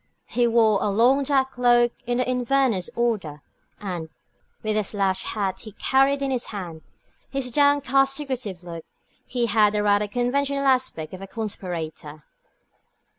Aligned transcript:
He 0.25 0.47
wore 0.47 0.79
a 0.81 0.89
long 0.89 1.21
dark 1.21 1.51
cloak 1.51 1.91
of 2.07 2.17
the 2.17 2.27
Inverness 2.27 2.89
order, 2.95 3.43
and, 3.79 4.09
with 4.63 4.73
the 4.75 4.83
slouch 4.83 5.23
hat 5.25 5.59
he 5.59 5.73
carried 5.73 6.23
in 6.23 6.31
his 6.31 6.45
hand, 6.47 6.81
and 6.81 6.83
his 7.33 7.51
downcast, 7.51 8.15
secretive 8.15 8.63
look, 8.63 8.83
he 9.27 9.45
had 9.45 9.73
the 9.73 9.83
rather 9.83 10.07
conventional 10.07 10.65
aspect 10.65 11.13
of 11.13 11.21
a 11.21 11.27
conspirator. 11.27 12.23